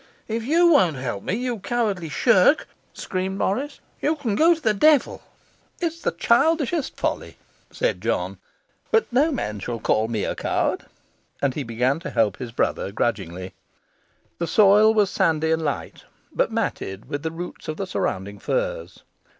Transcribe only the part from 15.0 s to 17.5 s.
sandy and light, but matted with the